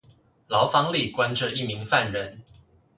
[0.47, 2.41] 牢房裡關著一名犯人